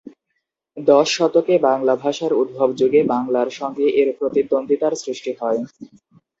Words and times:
দশ 0.77 1.07
শতকে 1.15 1.55
বাংলা 1.67 1.93
ভাষার 1.95 2.31
উদ্ভবযুগে 2.33 3.01
বাংলার 3.13 3.49
সঙ্গে 3.59 3.85
এর 3.99 4.09
প্রতিদ্বন্দ্বিতার 4.19 4.93
সৃষ্টি 5.03 5.31
হয়। 5.41 5.59